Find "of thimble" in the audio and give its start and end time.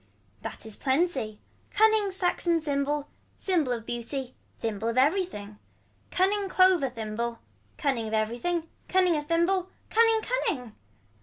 9.15-9.69